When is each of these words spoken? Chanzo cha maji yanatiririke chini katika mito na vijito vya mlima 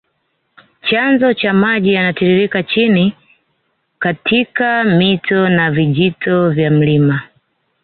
Chanzo 0.87 1.33
cha 1.33 1.53
maji 1.53 1.93
yanatiririke 1.93 2.63
chini 2.63 3.13
katika 3.99 4.83
mito 4.83 5.49
na 5.49 5.71
vijito 5.71 6.49
vya 6.49 6.71
mlima 6.71 7.21